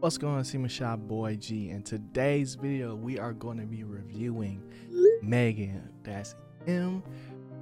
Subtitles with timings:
[0.00, 1.68] What's going on, Seaman Shop Boy G?
[1.68, 4.62] In today's video, we are going to be reviewing
[5.20, 5.90] Megan.
[6.02, 6.34] That's
[6.66, 7.02] M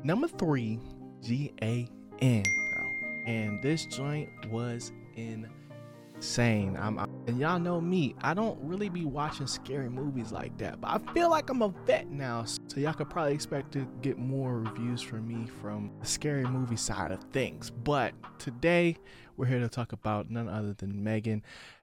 [0.04, 0.78] number three
[1.20, 1.88] G A
[2.20, 3.10] N, bro.
[3.26, 6.76] And this joint was insane.
[6.80, 8.14] I'm, I'm- and y'all know me.
[8.20, 11.74] I don't really be watching scary movies like that, but I feel like I'm a
[11.86, 16.06] vet now, so y'all could probably expect to get more reviews from me from the
[16.06, 17.70] scary movie side of things.
[17.70, 18.96] But today,
[19.36, 21.42] we're here to talk about none other than Megan.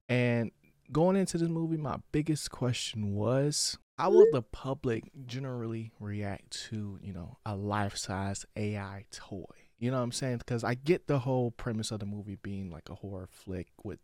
[0.09, 0.51] And
[0.91, 4.35] going into this movie, my biggest question was how will mm-hmm.
[4.35, 9.45] the public generally react to, you know, a life size AI toy?
[9.79, 10.37] You know what I'm saying?
[10.37, 13.99] Because I get the whole premise of the movie being like a horror flick with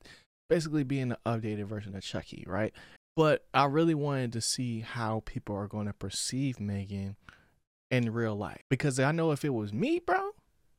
[0.50, 2.74] basically being an updated version of Chucky, right?
[3.16, 7.16] But I really wanted to see how people are going to perceive Megan
[7.90, 8.62] in real life.
[8.70, 10.32] Because I know if it was me, bro,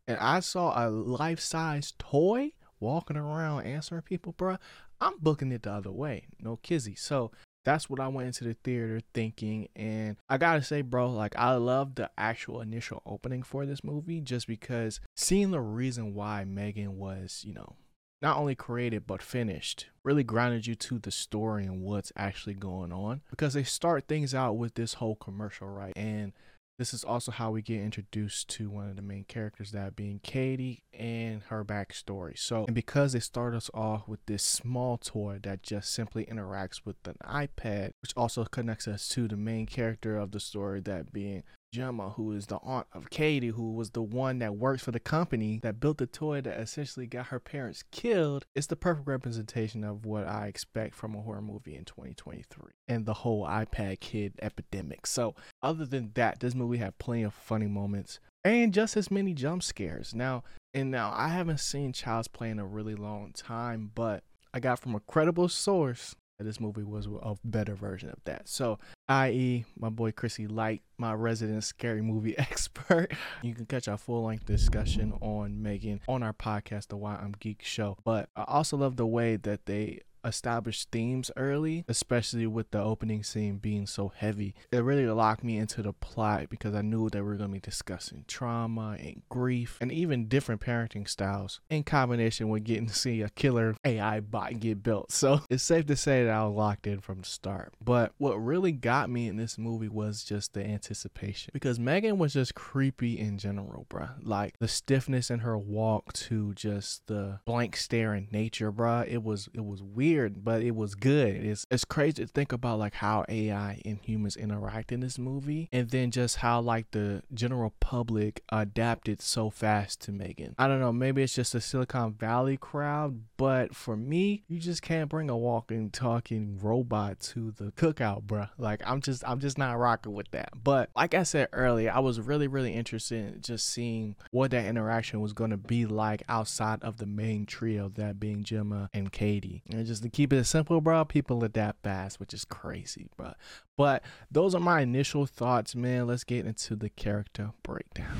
[0.08, 4.58] and I saw a life size toy walking around answering people, bro,
[5.00, 6.26] I'm booking it the other way.
[6.40, 6.94] No kizzy.
[6.94, 7.30] So
[7.64, 9.68] that's what I went into the theater thinking.
[9.76, 14.20] And I gotta say, bro, like I love the actual initial opening for this movie
[14.20, 17.76] just because seeing the reason why Megan was, you know,
[18.20, 22.92] not only created but finished really grounded you to the story and what's actually going
[22.92, 25.92] on because they start things out with this whole commercial, right?
[25.96, 26.32] And
[26.78, 30.20] this is also how we get introduced to one of the main characters, that being
[30.22, 32.38] Katie and her backstory.
[32.38, 36.80] So, and because they start us off with this small toy that just simply interacts
[36.84, 41.12] with an iPad, which also connects us to the main character of the story, that
[41.12, 41.42] being
[41.72, 45.00] Gemma, who is the aunt of Katie, who was the one that works for the
[45.00, 49.82] company that built the toy that essentially got her parents killed, it's the perfect representation
[49.82, 54.34] of what I expect from a horror movie in 2023 and the whole iPad kid
[54.42, 55.06] epidemic.
[55.06, 59.32] So, other than that, this movie had plenty of funny moments and just as many
[59.32, 60.14] jump scares.
[60.14, 64.60] Now, and now I haven't seen Child's Play in a really long time, but I
[64.60, 68.48] got from a credible source that this movie was a better version of that.
[68.48, 68.78] So,
[69.12, 73.12] i.e., my boy Chrissy Light, my resident scary movie expert.
[73.42, 77.34] You can catch our full length discussion on Megan on our podcast, The Why I'm
[77.38, 77.98] Geek Show.
[78.04, 83.22] But I also love the way that they established themes early, especially with the opening
[83.22, 84.54] scene being so heavy.
[84.70, 87.54] It really locked me into the plot because I knew that we are going to
[87.54, 92.94] be discussing trauma and grief and even different parenting styles in combination with getting to
[92.94, 95.12] see a killer AI bot get built.
[95.12, 97.72] So it's safe to say that I was locked in from the start.
[97.80, 102.32] But what really got me in this movie was just the anticipation because Megan was
[102.32, 104.14] just creepy in general, bruh.
[104.22, 109.06] Like the stiffness in her walk to just the blank stare in nature, bruh.
[109.06, 111.44] It was it was weird weird, but it was good.
[111.44, 115.68] It's it's crazy to think about like how AI and humans interact in this movie,
[115.72, 120.54] and then just how like the general public adapted so fast to Megan.
[120.58, 124.82] I don't know, maybe it's just a Silicon Valley crowd, but for me, you just
[124.82, 128.50] can't bring a walking, talking robot to the cookout, bruh.
[128.58, 130.50] Like I'm just I'm just not rocking with that.
[130.62, 134.66] But like I said earlier, I was really really interested in just seeing what that
[134.66, 139.62] interaction was gonna be like outside of the main trio, that being Gemma and Katie,
[139.70, 143.32] and just to keep it simple, bro, people adapt fast, which is crazy, bro.
[143.76, 146.06] But those are my initial thoughts, man.
[146.06, 148.16] Let's get into the character breakdown.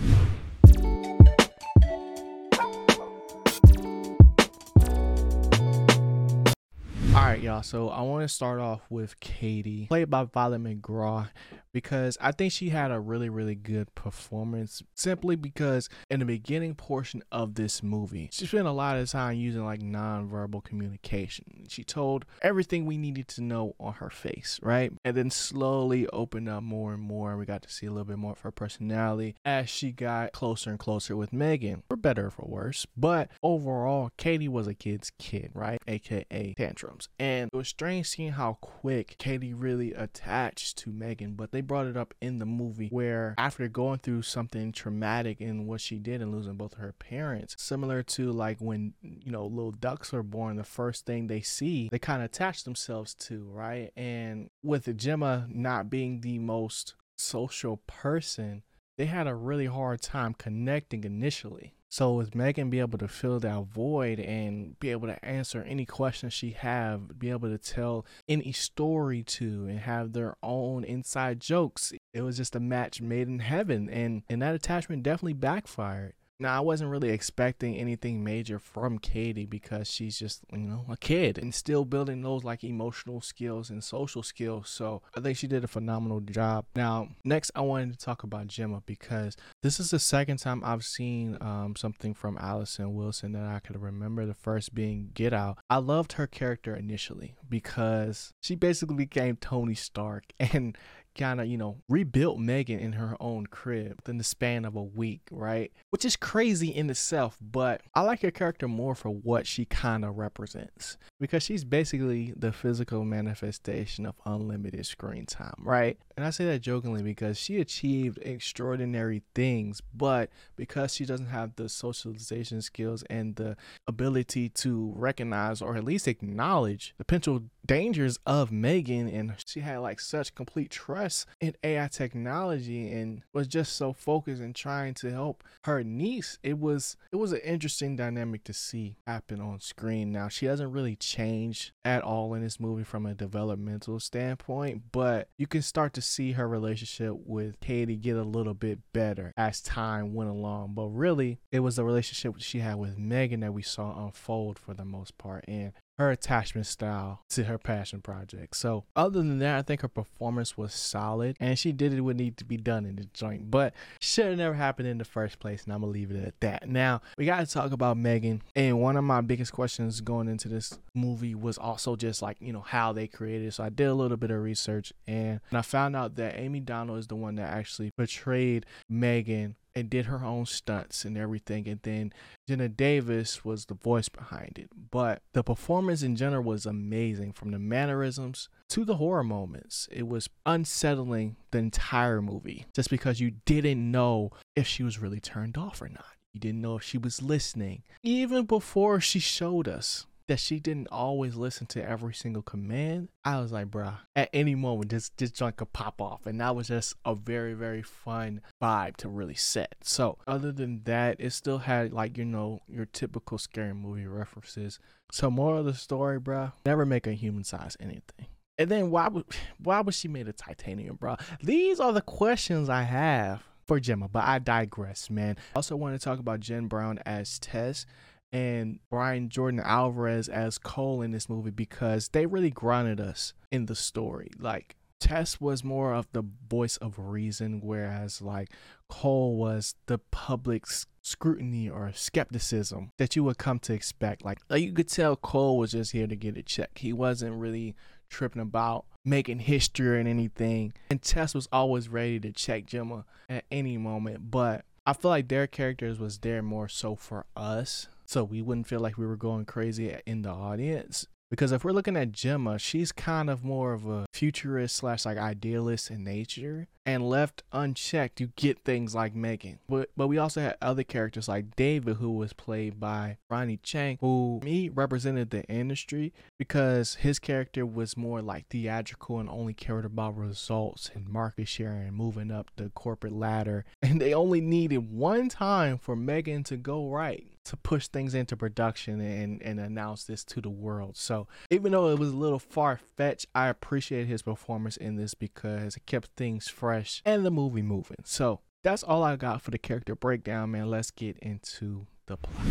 [7.14, 7.62] All right, y'all.
[7.62, 11.28] So I want to start off with Katie, played by Violet McGraw,
[11.72, 14.82] because I think she had a really, really good performance.
[14.94, 19.36] Simply because in the beginning portion of this movie, she spent a lot of time
[19.36, 21.66] using like nonverbal communication.
[21.68, 24.92] She told everything we needed to know on her face, right?
[25.04, 27.30] And then slowly opened up more and more.
[27.30, 30.32] And we got to see a little bit more of her personality as she got
[30.32, 32.86] closer and closer with Megan, for better or for worse.
[32.96, 35.80] But overall, Katie was a kid's kid, right?
[35.86, 37.08] AKA tantrums.
[37.18, 41.86] And it was strange seeing how quick Katie really attached to Megan, but they brought
[41.86, 46.20] it up in the movie where after going through something traumatic in what she did
[46.20, 50.22] and losing both of her parents, similar to like when, you know, little ducks are
[50.22, 53.90] born, the first thing they see, they kind of attach themselves to, right?
[53.96, 58.62] And with Gemma not being the most social person,
[58.98, 61.74] they had a really hard time connecting initially.
[61.92, 65.84] So with Megan be able to fill that void and be able to answer any
[65.84, 71.38] questions she have, be able to tell any story to and have their own inside
[71.38, 76.14] jokes, it was just a match made in heaven and and that attachment definitely backfired.
[76.42, 80.96] Now, I wasn't really expecting anything major from Katie because she's just, you know, a
[80.96, 84.68] kid and still building those like emotional skills and social skills.
[84.68, 86.64] So I think she did a phenomenal job.
[86.74, 90.84] Now, next, I wanted to talk about Gemma because this is the second time I've
[90.84, 94.26] seen um, something from Allison Wilson that I could remember.
[94.26, 95.58] The first being Get Out.
[95.70, 100.76] I loved her character initially because she basically became Tony Stark and
[101.14, 104.82] kind of, you know, rebuilt Megan in her own crib within the span of a
[104.82, 105.72] week, right?
[105.90, 110.04] Which is crazy in itself, but I like her character more for what she kind
[110.04, 115.98] of represents because she's basically the physical manifestation of unlimited screen time, right?
[116.16, 121.56] And I say that jokingly because she achieved extraordinary things, but because she doesn't have
[121.56, 123.56] the socialization skills and the
[123.86, 129.78] ability to recognize or at least acknowledge the potential dangers of Megan, and she had
[129.78, 135.10] like such complete trust in AI technology and was just so focused in trying to
[135.10, 136.38] help her niece.
[136.42, 140.12] It was it was an interesting dynamic to see happen on screen.
[140.12, 145.28] Now she doesn't really change at all in this movie from a developmental standpoint, but
[145.38, 149.60] you can start to see her relationship with Katie get a little bit better as
[149.60, 150.72] time went along.
[150.74, 154.74] But really, it was the relationship she had with Megan that we saw unfold for
[154.74, 155.44] the most part.
[155.46, 158.56] And her attachment style to her passion project.
[158.56, 162.36] So other than that, I think her performance was solid and she did what needed
[162.38, 163.50] to be done in the joint.
[163.50, 166.40] But should have never happened in the first place, and I'm gonna leave it at
[166.40, 166.68] that.
[166.68, 168.42] Now we gotta talk about Megan.
[168.56, 172.52] And one of my biggest questions going into this movie was also just like, you
[172.52, 173.52] know, how they created it.
[173.52, 176.98] So I did a little bit of research and I found out that Amie Donald
[176.98, 181.68] is the one that actually portrayed Megan and did her own stunts and everything.
[181.68, 182.12] And then
[182.48, 184.70] Jenna Davis was the voice behind it.
[184.90, 189.88] But the performance in general was amazing from the mannerisms to the horror moments.
[189.90, 195.20] It was unsettling the entire movie just because you didn't know if she was really
[195.20, 196.04] turned off or not.
[196.32, 197.82] You didn't know if she was listening.
[198.02, 203.08] Even before she showed us that she didn't always listen to every single command.
[203.24, 206.26] I was like, bruh, at any moment, this, this joint could pop off.
[206.26, 209.76] And that was just a very, very fun vibe to really set.
[209.82, 214.78] So, other than that, it still had, like, you know, your typical scary movie references.
[215.10, 218.26] So, more of the story, bruh, never make a human size anything.
[218.58, 219.24] And then why would
[219.58, 221.16] why was she made of titanium, bro?
[221.42, 225.36] These are the questions I have for Gemma, but I digress, man.
[225.54, 227.86] Also want to talk about Jen Brown as Tess
[228.32, 233.66] and Brian Jordan Alvarez as Cole in this movie because they really grounded us in
[233.66, 234.30] the story.
[234.38, 238.48] Like Tess was more of the voice of reason, whereas like
[238.88, 240.64] Cole was the public
[241.02, 244.24] scrutiny or skepticism that you would come to expect.
[244.24, 246.78] Like, like you could tell Cole was just here to get a check.
[246.78, 247.74] He wasn't really
[248.08, 250.72] tripping about making history and anything.
[250.88, 254.30] And Tess was always ready to check Gemma at any moment.
[254.30, 258.66] But I feel like their characters was there more so for us so we wouldn't
[258.66, 261.06] feel like we were going crazy in the audience.
[261.30, 265.18] Because if we're looking at Gemma, she's kind of more of a futurist slash like
[265.18, 266.68] idealist in nature.
[266.86, 269.58] And left unchecked, you get things like Megan.
[269.68, 273.98] But but we also had other characters like David, who was played by Ronny Chieng
[274.00, 279.84] who me represented the industry because his character was more like theatrical and only cared
[279.84, 283.64] about results and market share and moving up the corporate ladder.
[283.82, 288.36] And they only needed one time for Megan to go right to push things into
[288.36, 290.96] production and, and announce this to the world.
[290.96, 295.14] So even though it was a little far fetched, I appreciate his performance in this
[295.14, 297.98] because it kept things fresh and the movie moving.
[298.04, 300.70] So that's all I got for the character breakdown, man.
[300.70, 302.46] Let's get into the plot.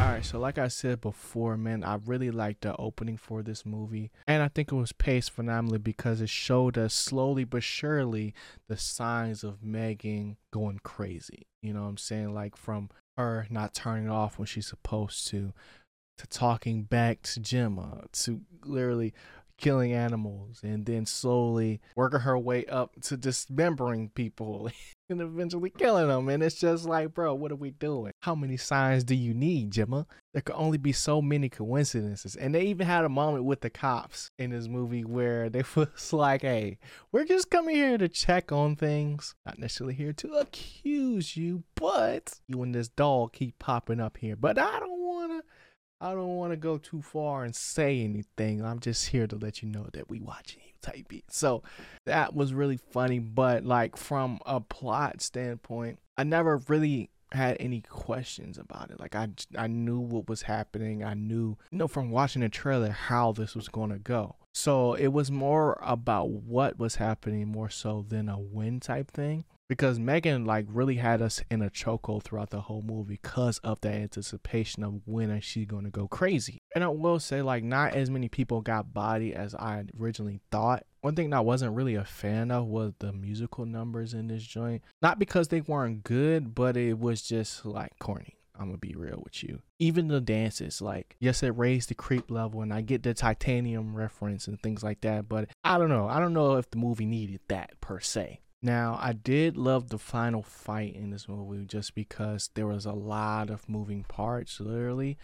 [0.00, 4.10] Alright, so like I said before, man, I really liked the opening for this movie.
[4.26, 8.32] And I think it was paced phenomenally because it showed us slowly but surely
[8.68, 11.48] the signs of Megan going crazy.
[11.60, 12.32] You know what I'm saying?
[12.32, 15.52] Like from her not turning off when she's supposed to,
[16.18, 19.14] to talking back to Gemma, to literally
[19.58, 24.70] killing animals and then slowly working her way up to dismembering people
[25.10, 26.28] and eventually killing them.
[26.28, 28.12] And it's just like, bro, what are we doing?
[28.20, 30.06] How many signs do you need, Gemma?
[30.32, 32.36] There could only be so many coincidences.
[32.36, 36.12] And they even had a moment with the cops in this movie where they was
[36.12, 36.78] like, hey,
[37.12, 42.40] we're just coming here to check on things, not necessarily here to accuse you, but
[42.46, 44.36] you and this dog keep popping up here.
[44.36, 45.05] But I don't
[46.00, 48.64] I don't want to go too far and say anything.
[48.64, 51.24] I'm just here to let you know that we watching you type it.
[51.28, 51.62] So
[52.04, 57.80] that was really funny, but like from a plot standpoint, I never really had any
[57.80, 59.00] questions about it.
[59.00, 61.02] Like I I knew what was happening.
[61.02, 64.36] I knew, you know, from watching the trailer how this was going to go.
[64.52, 69.44] So it was more about what was happening more so than a win type thing
[69.68, 73.80] because Megan like really had us in a chokehold throughout the whole movie because of
[73.80, 76.58] the anticipation of when is she going to go crazy.
[76.74, 80.84] And I will say like not as many people got body as I originally thought.
[81.00, 84.44] One thing that I wasn't really a fan of was the musical numbers in this
[84.44, 84.82] joint.
[85.02, 88.36] Not because they weren't good, but it was just like corny.
[88.58, 89.60] I'm gonna be real with you.
[89.78, 93.94] Even the dances, like, yes, it raised the creep level, and I get the titanium
[93.94, 96.08] reference and things like that, but I don't know.
[96.08, 98.40] I don't know if the movie needed that per se.
[98.62, 102.92] Now, I did love the final fight in this movie just because there was a
[102.92, 105.18] lot of moving parts, literally,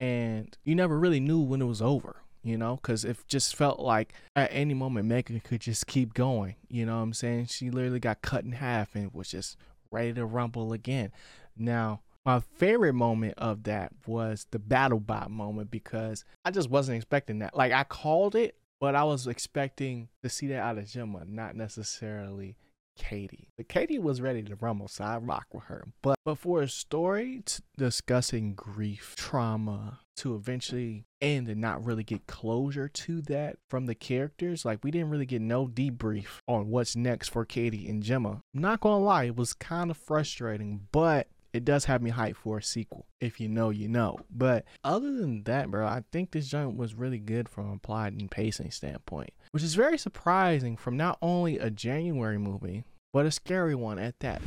[0.00, 3.80] and you never really knew when it was over, you know, because it just felt
[3.80, 7.46] like at any moment Megan could just keep going, you know what I'm saying?
[7.46, 9.56] She literally got cut in half and was just
[9.90, 11.12] ready to rumble again.
[11.56, 16.96] Now, my favorite moment of that was the battle bot moment because I just wasn't
[16.96, 17.56] expecting that.
[17.56, 21.56] Like I called it, but I was expecting to see that out of Gemma, not
[21.56, 22.56] necessarily
[22.96, 23.48] Katie.
[23.56, 25.88] But Katie was ready to rumble, so I rock with her.
[26.02, 27.42] But but for a story
[27.76, 33.94] discussing grief, trauma, to eventually end and not really get closure to that from the
[33.94, 38.40] characters, like we didn't really get no debrief on what's next for Katie and Gemma.
[38.52, 42.58] Not gonna lie, it was kind of frustrating, but it does have me hyped for
[42.58, 43.06] a sequel.
[43.18, 44.18] If you know, you know.
[44.30, 48.12] But other than that, bro, I think this joint was really good from a plot
[48.12, 52.84] and pacing standpoint, which is very surprising from not only a January movie,
[53.14, 54.42] but a scary one at that.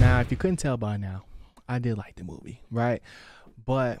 [0.00, 1.22] Now, if you couldn't tell by now,
[1.68, 3.00] I did like the movie, right?
[3.64, 4.00] But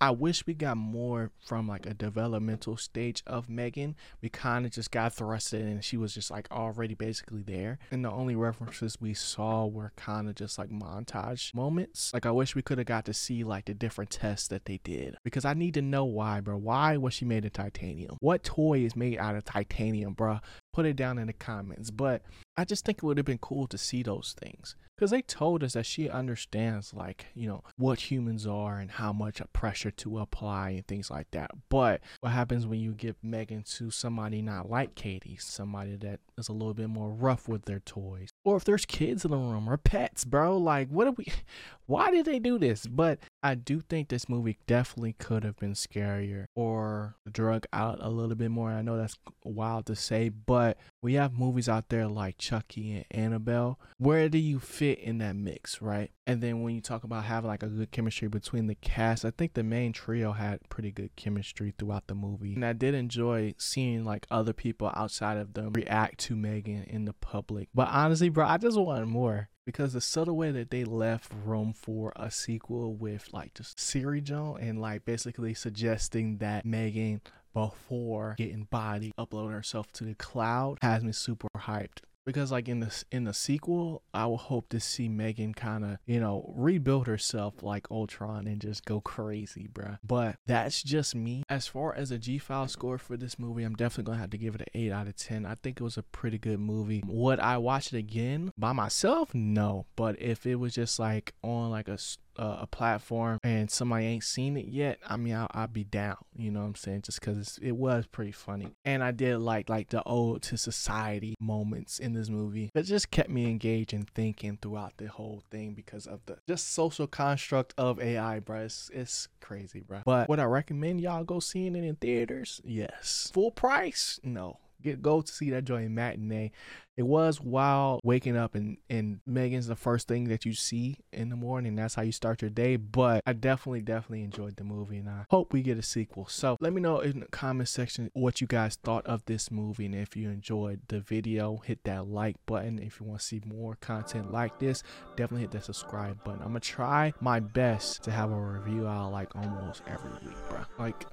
[0.00, 3.96] I wish we got more from like a developmental stage of Megan.
[4.20, 7.78] We kind of just got thrusted and she was just like already basically there.
[7.90, 12.12] And the only references we saw were kind of just like montage moments.
[12.12, 14.80] Like I wish we could have got to see like the different tests that they
[14.84, 16.58] did because I need to know why, bro.
[16.58, 18.18] Why was she made of titanium?
[18.20, 20.40] What toy is made out of titanium, bro?
[20.76, 21.90] Put it down in the comments.
[21.90, 22.20] But
[22.54, 25.62] I just think it would have been cool to see those things because they told
[25.62, 30.18] us that she understands like you know what humans are and how much pressure to
[30.18, 34.70] apply and things like that but what happens when you give megan to somebody not
[34.70, 38.64] like katie somebody that is a little bit more rough with their toys or if
[38.64, 41.26] there's kids in the room or pets bro like what are we
[41.86, 45.74] why did they do this but i do think this movie definitely could have been
[45.74, 50.76] scarier or drug out a little bit more i know that's wild to say but
[51.02, 55.18] we have movies out there like chucky and annabelle where do you fit fit in
[55.18, 56.10] that mix, right?
[56.26, 59.30] And then when you talk about having like a good chemistry between the cast, I
[59.30, 62.54] think the main trio had pretty good chemistry throughout the movie.
[62.54, 67.04] And I did enjoy seeing like other people outside of them react to Megan in
[67.04, 67.68] the public.
[67.74, 69.48] But honestly, bro, I just want more.
[69.64, 74.20] Because the subtle way that they left room for a sequel with like just Siri
[74.20, 80.78] Joe and like basically suggesting that Megan before getting body uploading herself to the cloud
[80.82, 84.80] has me super hyped because like in the in the sequel, I will hope to
[84.80, 89.98] see Megan kind of you know rebuild herself like Ultron and just go crazy, bruh.
[90.04, 91.44] But that's just me.
[91.48, 94.38] As far as a G file score for this movie, I'm definitely gonna have to
[94.38, 95.46] give it an eight out of ten.
[95.46, 97.02] I think it was a pretty good movie.
[97.06, 99.34] Would I watch it again by myself?
[99.34, 101.98] No, but if it was just like on like a
[102.38, 106.16] uh, a platform and somebody ain't seen it yet, I mean, I'll, I'll be down.
[106.36, 107.02] You know what I'm saying?
[107.02, 111.34] Just because it was pretty funny, and I did like like the old to society
[111.40, 115.74] moments in this movie that just kept me engaged and thinking throughout the whole thing
[115.74, 118.60] because of the just social construct of AI, bro.
[118.60, 120.02] It's, it's crazy, bro.
[120.04, 122.60] But would I recommend y'all go seeing it in theaters?
[122.64, 123.30] Yes.
[123.32, 124.20] Full price?
[124.22, 126.52] No get go to see that joint matinee.
[126.96, 131.28] It was while waking up and and Megan's the first thing that you see in
[131.28, 131.76] the morning.
[131.76, 132.76] That's how you start your day.
[132.76, 136.26] But I definitely definitely enjoyed the movie and I hope we get a sequel.
[136.26, 139.86] So let me know in the comment section what you guys thought of this movie
[139.86, 142.78] and if you enjoyed the video, hit that like button.
[142.78, 144.82] If you want to see more content like this,
[145.16, 146.40] definitely hit that subscribe button.
[146.40, 150.60] I'm gonna try my best to have a review out like almost every week, bro.
[150.78, 151.04] Like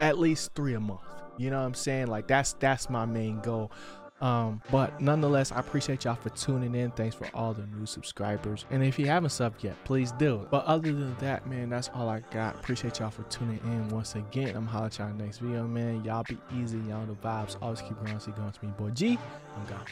[0.00, 1.00] at least three a month.
[1.40, 2.08] You know what I'm saying?
[2.08, 3.72] Like that's that's my main goal.
[4.20, 6.90] Um, but nonetheless, I appreciate y'all for tuning in.
[6.90, 8.66] Thanks for all the new subscribers.
[8.70, 10.46] And if you haven't subbed yet, please do.
[10.50, 12.56] But other than that, man, that's all I got.
[12.56, 14.54] Appreciate y'all for tuning in once again.
[14.54, 16.04] I'm holla at y'all next video, man.
[16.04, 16.78] Y'all be easy.
[16.80, 17.56] Y'all the vibes.
[17.62, 18.20] Always keep growing.
[18.20, 19.18] See going to me, boy G.
[19.56, 19.86] I'm gone.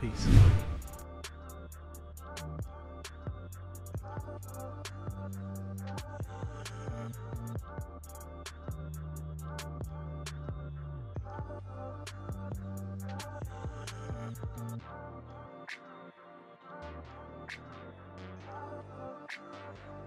[0.00, 0.26] Peace.